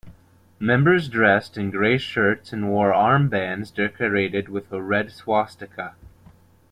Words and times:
Members 0.59 1.07
dressed 1.07 1.59
in 1.59 1.69
grey 1.69 1.99
shirts 1.99 2.51
and 2.51 2.69
wore 2.71 2.91
armbands 2.91 3.71
decorated 3.71 4.49
with 4.49 4.73
a 4.73 4.81
red 4.81 5.11
swastika. 5.11 5.93